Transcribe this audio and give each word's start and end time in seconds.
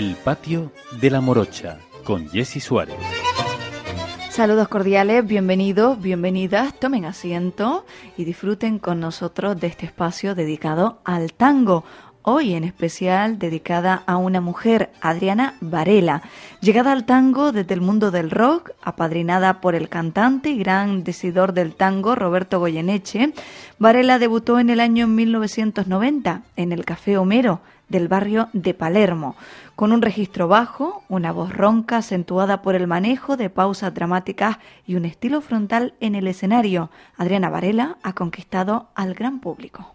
El 0.00 0.16
patio 0.16 0.72
de 0.98 1.10
la 1.10 1.20
morocha 1.20 1.76
con 2.04 2.26
Jesse 2.30 2.62
Suárez. 2.62 2.96
Saludos 4.30 4.66
cordiales, 4.68 5.26
bienvenidos, 5.26 6.00
bienvenidas, 6.00 6.72
tomen 6.80 7.04
asiento 7.04 7.84
y 8.16 8.24
disfruten 8.24 8.78
con 8.78 8.98
nosotros 8.98 9.60
de 9.60 9.66
este 9.66 9.84
espacio 9.84 10.34
dedicado 10.34 11.02
al 11.04 11.34
tango. 11.34 11.84
Hoy 12.22 12.54
en 12.54 12.64
especial 12.64 13.38
dedicada 13.38 14.02
a 14.06 14.16
una 14.16 14.40
mujer, 14.40 14.90
Adriana 15.02 15.56
Varela, 15.60 16.22
llegada 16.62 16.92
al 16.92 17.04
tango 17.04 17.52
desde 17.52 17.74
el 17.74 17.82
mundo 17.82 18.10
del 18.10 18.30
rock, 18.30 18.70
apadrinada 18.82 19.60
por 19.60 19.74
el 19.74 19.90
cantante 19.90 20.48
y 20.48 20.56
gran 20.56 21.04
decidor 21.04 21.52
del 21.52 21.74
tango 21.74 22.14
Roberto 22.14 22.58
Goyeneche. 22.58 23.34
Varela 23.78 24.18
debutó 24.18 24.58
en 24.60 24.70
el 24.70 24.80
año 24.80 25.06
1990 25.06 26.40
en 26.56 26.72
el 26.72 26.86
Café 26.86 27.18
Homero 27.18 27.60
del 27.90 28.08
barrio 28.08 28.48
de 28.54 28.72
Palermo, 28.72 29.36
con 29.76 29.92
un 29.92 30.00
registro 30.00 30.48
bajo, 30.48 31.04
una 31.08 31.32
voz 31.32 31.52
ronca 31.52 31.98
acentuada 31.98 32.62
por 32.62 32.74
el 32.74 32.86
manejo 32.86 33.36
de 33.36 33.50
pausas 33.50 33.92
dramáticas 33.92 34.56
y 34.86 34.94
un 34.94 35.04
estilo 35.04 35.42
frontal 35.42 35.92
en 36.00 36.14
el 36.14 36.26
escenario. 36.26 36.90
Adriana 37.18 37.50
Varela 37.50 37.98
ha 38.02 38.14
conquistado 38.14 38.88
al 38.94 39.12
gran 39.12 39.40
público. 39.40 39.94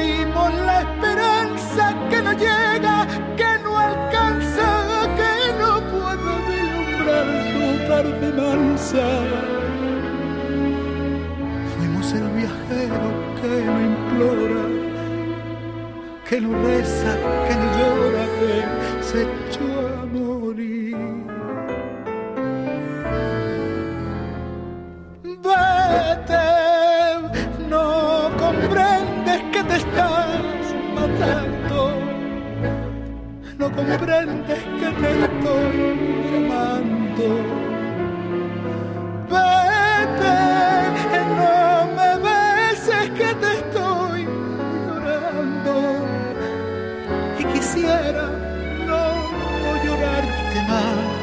Fuimos 0.00 0.54
la 0.64 0.80
esperanza 0.80 1.94
que 2.08 2.22
no 2.22 2.32
llega, 2.32 3.06
que 3.36 3.50
no 3.62 3.78
alcanza, 3.78 4.68
que 5.18 5.32
no 5.60 5.72
puedo 5.92 6.30
vislumbrar 6.48 7.26
su 7.52 7.64
tarde 7.86 8.26
mansa. 8.32 9.06
Fuimos 11.76 12.12
el 12.14 12.28
viajero 12.30 13.08
que 13.40 13.52
no 13.66 13.74
implora, 13.92 14.64
que 16.26 16.40
no 16.40 16.50
reza, 16.66 17.12
que 17.46 17.54
no 17.60 17.66
llora, 17.78 18.24
que 18.38 18.52
se 19.04 19.18
echó 19.22 19.69
no 33.58 33.70
comprendes 33.76 34.62
que 34.80 34.88
te 35.00 35.10
estoy 35.24 35.76
llamando. 36.32 37.26
Vete, 39.28 40.38
no 41.36 41.54
me 41.96 42.10
beses 42.26 43.06
que 43.10 43.30
te 43.34 43.50
estoy 43.58 44.20
llorando 44.86 45.74
y 47.38 47.44
quisiera 47.44 48.26
no 48.86 49.02
llorarte 49.84 50.58
más. 50.68 51.20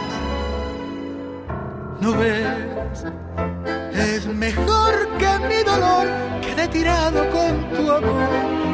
No 2.01 2.09
ves, 2.13 3.05
es 3.93 4.27
mejor 4.27 4.93
que 5.17 5.31
mi 5.47 5.63
dolor 5.63 6.07
quede 6.41 6.67
tirado 6.67 7.27
con 7.31 7.51
tu 7.75 7.91
amor, 7.91 8.66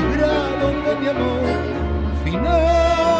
librado 0.00 0.68
de 0.86 0.96
mi 1.00 1.08
amor 1.08 2.24
final. 2.24 3.19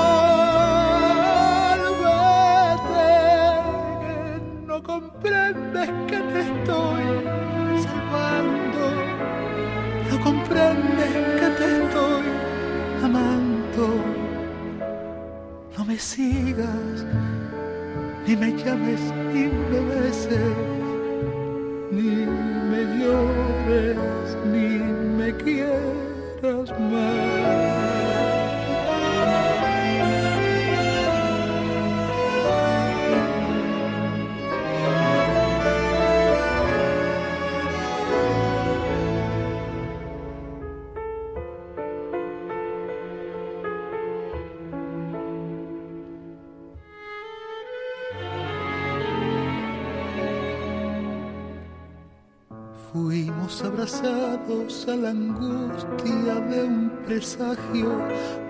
Abrazados 53.81 54.87
a 54.89 54.97
la 54.97 55.09
angustia 55.09 56.35
de 56.51 56.65
un 56.65 56.91
presagio 57.07 57.91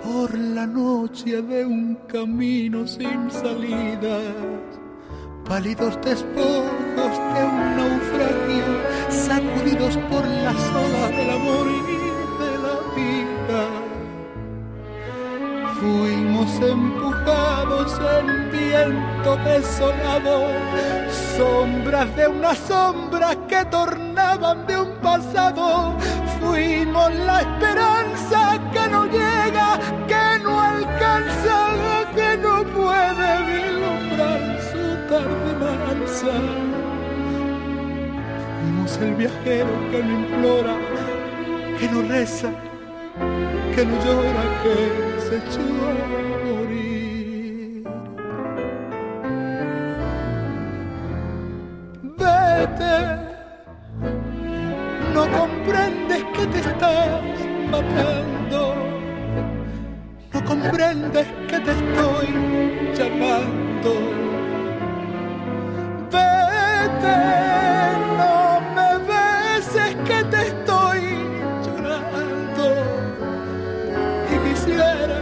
por 0.03 0.37
la 0.37 0.67
noche 0.67 1.41
de 1.41 1.65
un 1.65 1.95
camino 2.09 2.85
sin 2.85 3.31
salidas. 3.31 4.35
Pálidos 5.49 5.97
despojos 6.03 7.15
de 7.35 7.45
un 7.45 7.77
naufragio, 7.77 8.67
sacudidos 9.09 9.97
por 10.11 10.27
las 10.27 10.61
olas 10.85 11.11
del 11.17 11.31
amor 11.31 11.67
y 11.69 12.01
de 12.43 12.53
la 12.65 12.77
vida. 12.99 13.63
Fuimos 15.79 16.51
empujados 16.61 18.01
en 18.19 18.51
viento 18.51 19.37
desolado, 19.45 20.49
sombras 21.37 22.17
de 22.17 22.27
una 22.27 22.55
sombra 22.55 23.37
que 23.47 23.65
de 24.15 24.81
un 24.81 24.91
pasado. 25.03 25.97
Fuimos 26.41 27.15
la 27.15 27.41
esperanza 27.41 28.59
que 28.73 28.89
no 28.89 29.05
llega, 29.07 29.79
que 30.09 30.43
no 30.43 30.61
alcanza, 30.61 31.59
que 32.15 32.37
no 32.39 32.65
puede 32.65 33.43
vislumbrar 33.51 34.59
su 34.71 34.83
tarde 35.09 35.51
mansa. 35.61 36.35
es 38.85 38.97
el 38.99 39.15
viajero 39.15 39.69
que 39.91 40.03
no 40.03 40.13
implora, 40.21 40.77
que 41.79 41.89
no 41.89 42.03
reza, 42.09 42.51
que 43.75 43.85
no 43.85 44.05
llora, 44.05 44.45
que 44.63 44.75
se 45.23 45.37
echó 45.37 45.67
a 45.89 45.93
morir. 46.47 47.85
Vete, 52.19 53.20
no 60.33 60.45
comprendes 60.45 61.27
que 61.49 61.61
te 61.61 61.71
estoy 61.71 62.29
llamando. 62.97 63.93
Vete, 66.11 67.19
no 68.19 68.61
me 68.75 68.91
beses 69.11 69.95
que 70.09 70.25
te 70.25 70.41
estoy 70.49 71.01
llorando 71.65 72.65
y 74.33 74.35
quisiera 74.49 75.21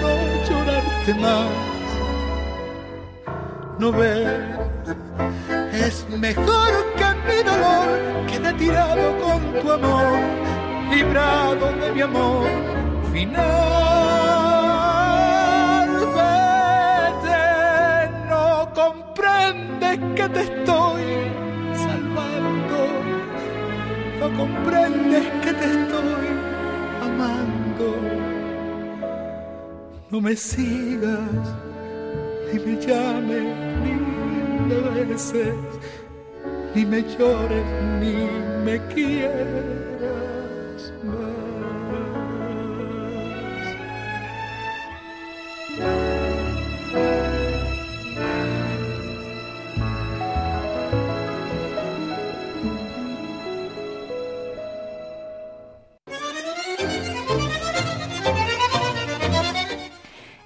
no 0.00 0.12
llorarte 0.48 1.14
más. 1.14 1.48
No 3.78 3.92
ves, 3.92 4.28
es 5.72 6.06
mejor 6.10 6.72
que 6.96 7.08
mi 7.26 7.42
dolor 7.42 7.88
quede 8.26 8.52
tirado 8.54 9.18
con 9.18 9.40
tu 9.60 9.72
amor, 9.72 10.18
mi 11.94 12.00
amor 12.00 12.48
final. 13.12 13.42
Vete, 16.16 17.44
no 18.30 18.46
comprendes 18.74 19.98
que 20.16 20.28
te 20.28 20.40
estoy 20.40 21.02
salvando, 21.74 22.78
no 24.20 24.26
comprendes 24.38 25.26
que 25.44 25.52
te 25.52 25.64
estoy 25.64 26.26
amando. 27.02 27.88
No 30.10 30.20
me 30.20 30.34
sigas, 30.36 31.44
ni 32.50 32.58
me 32.60 32.74
llames, 32.80 33.56
me 34.68 34.76
beses, 35.04 35.54
ni 36.74 36.82
me 36.86 37.02
llores, 37.02 37.66
ni 38.00 38.14
me 38.64 38.78
quieras 38.88 40.02
más. 41.04 41.31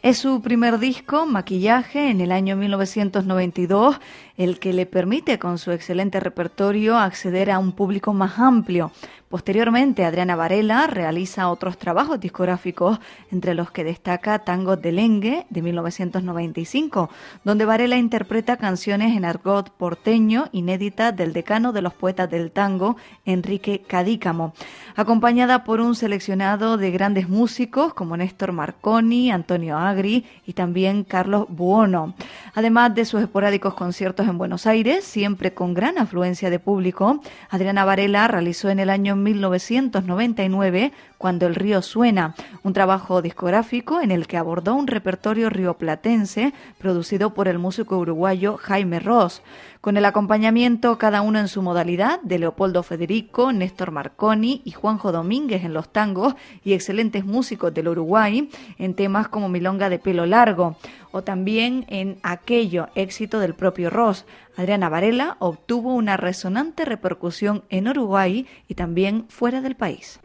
Es 0.06 0.18
su 0.18 0.40
primer 0.40 0.78
disco, 0.78 1.26
Maquillaje, 1.26 2.10
en 2.10 2.20
el 2.20 2.30
año 2.30 2.54
1992, 2.54 3.98
el 4.36 4.60
que 4.60 4.72
le 4.72 4.86
permite 4.86 5.40
con 5.40 5.58
su 5.58 5.72
excelente 5.72 6.20
repertorio 6.20 6.96
acceder 6.96 7.50
a 7.50 7.58
un 7.58 7.72
público 7.72 8.12
más 8.12 8.38
amplio. 8.38 8.92
Posteriormente, 9.28 10.04
Adriana 10.04 10.36
Varela 10.36 10.86
realiza 10.86 11.50
otros 11.50 11.78
trabajos 11.78 12.20
discográficos, 12.20 13.00
entre 13.32 13.54
los 13.54 13.72
que 13.72 13.82
destaca 13.82 14.38
Tango 14.40 14.76
de 14.76 14.92
Lengue, 14.92 15.46
de 15.50 15.62
1995, 15.62 17.10
donde 17.42 17.64
Varela 17.64 17.96
interpreta 17.96 18.56
canciones 18.56 19.16
en 19.16 19.24
argot 19.24 19.70
porteño 19.70 20.46
inéditas 20.52 21.16
del 21.16 21.32
decano 21.32 21.72
de 21.72 21.82
los 21.82 21.92
poetas 21.92 22.30
del 22.30 22.52
tango, 22.52 22.96
Enrique 23.24 23.82
Cadícamo, 23.84 24.54
acompañada 24.94 25.64
por 25.64 25.80
un 25.80 25.96
seleccionado 25.96 26.76
de 26.76 26.92
grandes 26.92 27.28
músicos 27.28 27.94
como 27.94 28.16
Néstor 28.16 28.52
Marconi, 28.52 29.32
Antonio 29.32 29.76
Agri 29.76 30.24
y 30.46 30.52
también 30.52 31.02
Carlos 31.02 31.46
Buono. 31.48 32.14
Además 32.54 32.94
de 32.94 33.04
sus 33.04 33.22
esporádicos 33.22 33.74
conciertos 33.74 34.28
en 34.28 34.38
Buenos 34.38 34.68
Aires, 34.68 35.04
siempre 35.04 35.52
con 35.52 35.74
gran 35.74 35.98
afluencia 35.98 36.48
de 36.48 36.60
público, 36.60 37.20
Adriana 37.50 37.84
Varela 37.84 38.28
realizó 38.28 38.70
en 38.70 38.78
el 38.78 38.88
año 38.88 39.16
1999 39.26 40.92
Cuando 41.18 41.46
el 41.46 41.54
río 41.54 41.82
suena, 41.82 42.34
un 42.62 42.72
trabajo 42.72 43.22
discográfico 43.22 44.00
en 44.00 44.10
el 44.10 44.26
que 44.26 44.36
abordó 44.36 44.74
un 44.74 44.86
repertorio 44.86 45.50
rioplatense 45.50 46.52
producido 46.78 47.34
por 47.34 47.48
el 47.48 47.58
músico 47.58 47.98
uruguayo 47.98 48.56
Jaime 48.56 49.00
Ross, 49.00 49.42
con 49.86 49.96
el 49.96 50.04
acompañamiento 50.04 50.98
cada 50.98 51.20
uno 51.20 51.38
en 51.38 51.46
su 51.46 51.62
modalidad 51.62 52.20
de 52.22 52.40
Leopoldo 52.40 52.82
Federico, 52.82 53.52
Néstor 53.52 53.92
Marconi 53.92 54.60
y 54.64 54.72
Juanjo 54.72 55.12
Domínguez 55.12 55.62
en 55.62 55.74
los 55.74 55.92
tangos 55.92 56.34
y 56.64 56.72
excelentes 56.72 57.24
músicos 57.24 57.72
del 57.72 57.86
Uruguay 57.86 58.50
en 58.78 58.94
temas 58.94 59.28
como 59.28 59.48
Milonga 59.48 59.88
de 59.88 60.00
pelo 60.00 60.26
largo 60.26 60.74
o 61.12 61.22
también 61.22 61.86
en 61.86 62.18
Aquello, 62.24 62.88
éxito 62.96 63.38
del 63.38 63.54
propio 63.54 63.88
Ross. 63.88 64.26
Adriana 64.56 64.88
Varela 64.88 65.36
obtuvo 65.38 65.94
una 65.94 66.16
resonante 66.16 66.84
repercusión 66.84 67.62
en 67.68 67.86
Uruguay 67.86 68.44
y 68.66 68.74
también 68.74 69.26
fuera 69.28 69.60
del 69.60 69.76
país. 69.76 70.18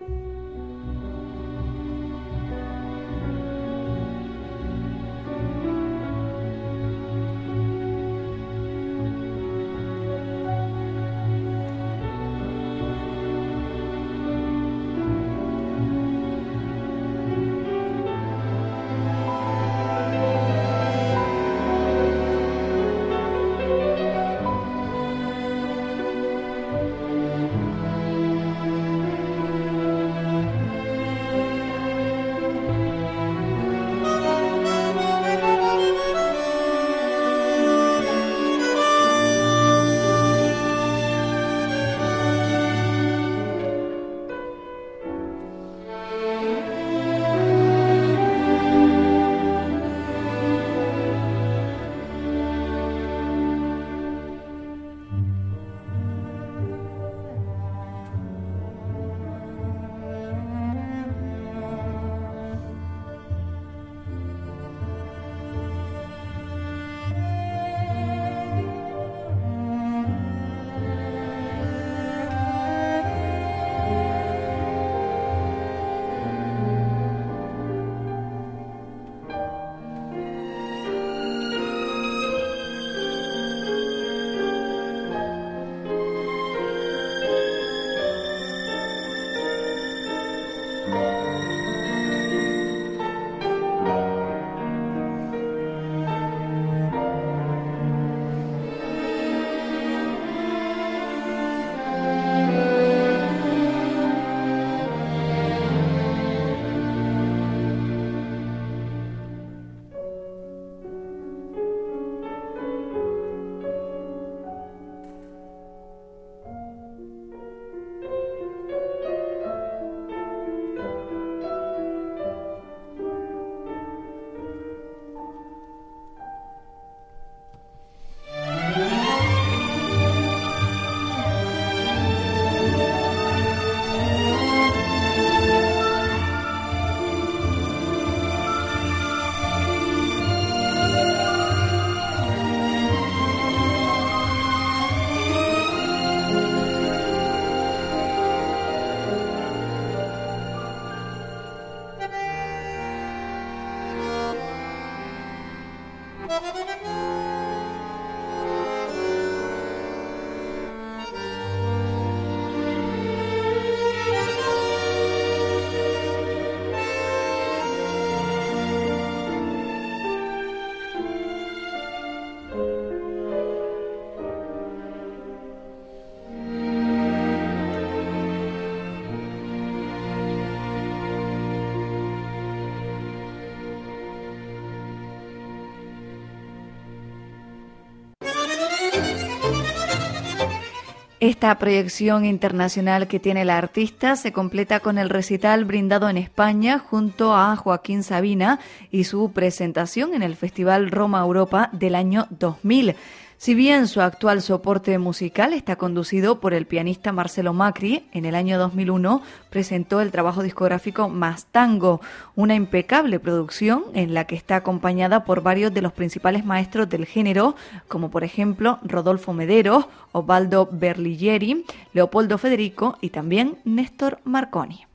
Esta 191.22 191.60
proyección 191.60 192.26
internacional 192.26 193.08
que 193.08 193.20
tiene 193.20 193.46
la 193.46 193.60
artista 193.60 194.16
se 194.16 194.34
completa 194.34 194.80
con 194.80 194.98
el 194.98 195.08
recital 195.08 195.66
brindado 195.66 196.10
en 196.10 196.18
España 196.18 196.80
junto 196.80 197.36
a 197.36 197.56
Joaquín 197.56 198.02
Sabina 198.02 198.60
y 198.90 199.04
su 199.04 199.32
presentación 199.32 200.16
en 200.16 200.24
el 200.24 200.36
Festival 200.36 200.90
Roma 200.90 201.20
Europa 201.20 201.70
del 201.74 201.94
año 201.94 202.26
2000. 202.32 202.96
Si 203.42 203.56
bien 203.56 203.88
su 203.88 204.02
actual 204.02 204.44
soporte 204.44 205.00
musical 205.00 205.54
está 205.54 205.76
conducido 205.76 206.40
por 206.40 206.54
el 206.54 206.68
pianista 206.68 207.12
Marcelo 207.12 207.54
Macri, 207.54 208.08
en 208.14 208.26
el 208.26 208.36
año 208.36 208.60
2001 208.60 209.24
presentó 209.50 210.00
el 210.00 210.12
trabajo 210.12 210.44
discográfico 210.44 211.10
Más 211.10 211.48
Tango, 211.48 212.02
una 212.36 212.54
impecable 212.54 213.20
producción 213.20 213.86
en 213.96 214.14
la 214.14 214.26
que 214.26 214.36
está 214.36 214.58
acompañada 214.58 215.26
por 215.26 215.42
varios 215.42 215.74
de 215.74 215.82
los 215.82 215.92
principales 215.92 216.46
maestros 216.46 216.88
del 216.88 217.08
género, 217.08 217.56
como 217.88 218.12
por 218.12 218.24
ejemplo 218.24 218.78
Rodolfo 218.84 219.34
Medero, 219.34 219.90
Osvaldo 220.12 220.70
Berligieri, 220.72 221.66
Leopoldo 221.94 222.38
Federico 222.38 223.00
y 223.02 223.10
también 223.10 223.58
Néstor 223.66 224.20
Marconi. 224.24 224.86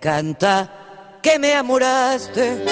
Canta 0.00 0.70
que 1.20 1.38
me 1.38 1.52
amuraste 1.52 2.64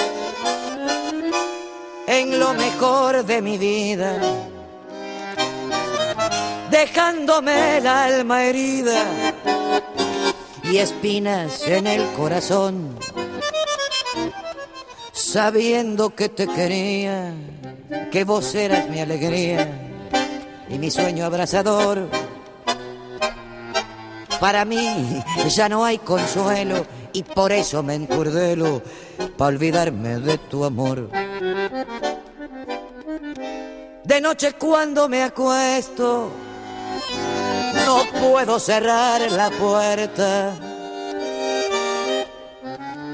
en 2.07 2.39
lo 2.39 2.53
mejor 2.55 3.23
de 3.23 3.41
mi 3.43 3.59
vida, 3.59 4.19
dejándome 6.71 7.77
el 7.77 7.85
alma 7.85 8.45
herida 8.45 9.03
y 10.63 10.77
espinas 10.77 11.67
en 11.67 11.85
el 11.85 12.11
corazón, 12.13 12.97
sabiendo 15.13 16.15
que 16.15 16.29
te 16.29 16.47
quería, 16.47 17.33
que 18.11 18.23
vos 18.23 18.55
eras 18.55 18.89
mi 18.89 18.99
alegría 18.99 19.69
y 20.69 20.79
mi 20.79 20.89
sueño 20.89 21.25
abrazador. 21.25 22.24
Para 24.45 24.63
mí 24.63 25.23
ya 25.47 25.67
no 25.67 25.83
hay 25.83 25.97
consuelo 25.97 26.85
y 27.13 27.23
por 27.23 27.51
eso 27.51 27.81
me 27.81 27.95
encurdelo 27.95 28.79
para 29.35 29.47
olvidarme 29.47 30.19
de 30.19 30.37
tu 30.37 30.63
amor. 30.63 31.09
De 34.03 34.21
noche 34.21 34.53
cuando 34.53 35.09
me 35.09 35.23
acuesto, 35.23 36.29
no 37.87 38.03
puedo 38.21 38.59
cerrar 38.59 39.19
la 39.31 39.49
puerta, 39.49 40.53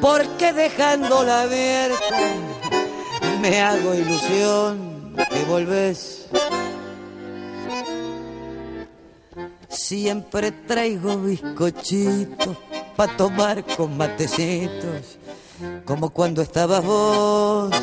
porque 0.02 0.52
dejándola 0.52 1.44
abierta 1.44 2.20
me 3.40 3.62
hago 3.62 3.96
ilusión 3.96 5.16
que 5.30 5.46
volvés. 5.46 6.28
Siempre 9.72 10.52
traigo 10.52 11.18
bizcochitos 11.18 12.58
para 12.96 13.16
tomar 13.16 13.64
con 13.78 13.96
matecitos, 13.96 15.18
como 15.86 16.10
cuando 16.10 16.42
estabas 16.42 16.84
vos. 16.84 17.74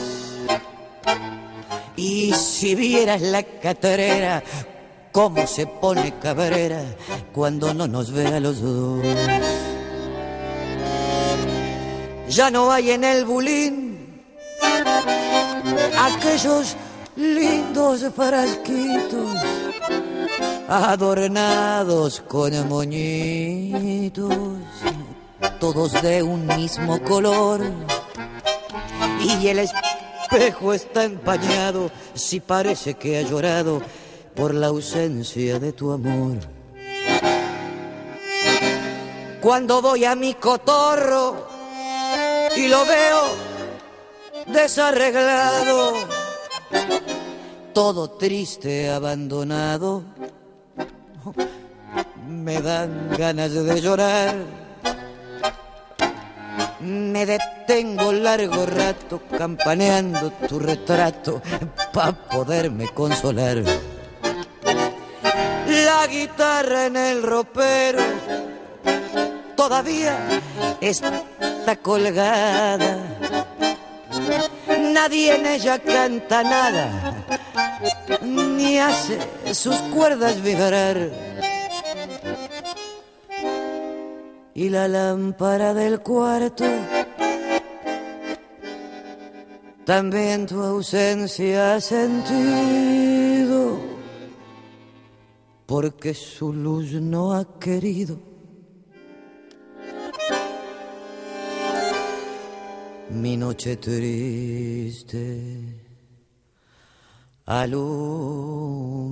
Y 1.97 2.33
si 2.35 2.75
vieras 2.75 3.23
la 3.23 3.43
catarera, 3.43 4.43
cómo 5.13 5.47
se 5.47 5.67
pone 5.67 6.19
cabrera 6.19 6.83
cuando 7.33 7.73
no 7.73 7.89
nos 7.89 8.13
ve 8.13 8.27
a 8.27 8.41
los 8.41 8.61
dos. 8.61 9.05
Ya 12.29 12.51
no 12.51 12.71
hay 12.71 12.91
en 12.91 13.05
el 13.05 13.25
bulín 13.25 14.23
aquellos 15.99 16.77
lindos 17.17 18.05
frasquitos 18.15 19.68
adornados 20.69 22.23
con 22.29 22.69
moñitos, 22.69 24.35
todos 25.59 26.03
de 26.03 26.23
un 26.23 26.47
mismo 26.47 27.03
color. 27.03 27.63
Y 29.21 29.49
el 29.49 29.61
espejo 29.61 30.75
está 30.75 31.05
empañado, 31.05 31.91
si 32.15 32.41
parece 32.41 32.95
que 32.95 33.19
ha 33.19 33.23
llorado 33.23 33.81
por 34.35 34.55
la 34.55 34.67
ausencia 34.69 35.59
de 35.59 35.73
tu 35.73 35.91
amor. 35.91 36.37
Cuando 39.41 39.81
voy 39.81 40.05
a 40.05 40.15
mi 40.15 40.35
cotorro 40.35 41.49
y 42.57 42.69
lo 42.69 42.85
veo 42.85 43.23
desarreglado, 44.47 45.95
todo 47.73 48.11
triste, 48.11 48.91
abandonado, 48.91 50.03
me 52.29 52.61
dan 52.61 53.11
ganas 53.17 53.53
de 53.53 53.81
llorar. 53.81 54.35
Me 56.81 57.27
detengo 57.27 58.13
largo 58.13 58.65
rato 58.67 59.23
campaneando 59.37 60.31
tu 60.49 60.59
retrato 60.59 61.43
para 61.93 62.13
poderme 62.13 62.89
consolar. 62.89 63.63
La 65.67 66.07
guitarra 66.07 66.87
en 66.87 66.97
el 66.97 67.23
ropero 67.23 68.03
todavía 69.57 70.17
está 70.81 71.77
colgada. 71.83 73.19
Nadie 74.93 75.35
en 75.35 75.47
ella 75.47 75.79
canta 75.79 76.43
nada, 76.43 77.18
ni 78.23 78.79
hace 78.79 79.19
sus 79.55 79.77
cuerdas 79.95 80.43
vibrar 80.43 81.11
y 84.55 84.71
la 84.71 84.89
lámpara 84.89 85.73
del 85.73 86.01
cuarto. 86.01 86.65
También 89.85 90.47
tu 90.47 90.61
ausencia 90.61 91.77
ha 91.77 91.81
sentido, 91.81 93.79
porque 95.65 96.13
su 96.13 96.53
luz 96.53 96.93
no 96.95 97.35
ha 97.35 97.59
querido. 97.59 98.19
Mi 103.11 103.37
noche 103.37 103.77
triste 103.77 105.88
alumbra. 107.49 109.09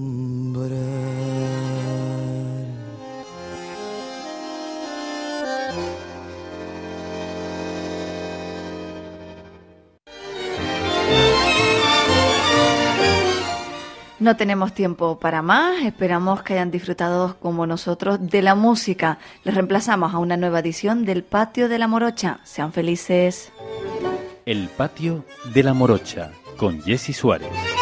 No 14.19 14.37
tenemos 14.37 14.73
tiempo 14.75 15.19
para 15.19 15.41
más, 15.41 15.83
esperamos 15.83 16.43
que 16.43 16.55
hayan 16.55 16.71
disfrutado 16.71 17.37
como 17.39 17.67
nosotros 17.67 18.19
de 18.21 18.43
la 18.43 18.55
música. 18.55 19.19
Les 19.45 19.55
reemplazamos 19.55 20.13
a 20.13 20.19
una 20.19 20.37
nueva 20.37 20.59
edición 20.59 21.07
del 21.07 21.23
Patio 21.23 21.69
de 21.69 21.79
la 21.79 21.87
Morocha. 21.87 22.41
Sean 22.45 22.73
felices. 22.73 23.53
El 24.45 24.69
Patio 24.69 25.25
de 25.55 25.63
la 25.63 25.75
Morocha 25.75 26.33
con 26.57 26.83
Jesse 26.83 27.15
Suárez. 27.15 27.76